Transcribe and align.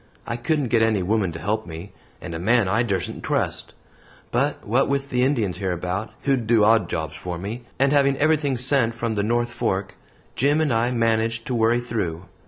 I 0.25 0.35
couldn't 0.35 0.69
get 0.69 0.81
any 0.81 1.03
woman 1.03 1.31
to 1.33 1.37
help 1.37 1.67
me, 1.67 1.91
and 2.21 2.33
a 2.33 2.39
man 2.39 2.67
I 2.67 2.81
dursen't 2.81 3.21
trust; 3.21 3.75
but 4.31 4.65
what 4.67 4.89
with 4.89 5.11
the 5.11 5.21
Indians 5.21 5.59
hereabout, 5.59 6.09
who'd 6.23 6.47
do 6.47 6.63
odd 6.63 6.89
jobs 6.89 7.15
for 7.15 7.37
me, 7.37 7.65
and 7.77 7.93
having 7.93 8.17
everything 8.17 8.57
sent 8.57 8.95
from 8.95 9.13
the 9.13 9.21
North 9.21 9.51
Fork, 9.51 9.93
Jim 10.35 10.59
and 10.59 10.73
I 10.73 10.89
managed 10.89 11.45
to 11.45 11.53
worry 11.53 11.79
through. 11.79 12.25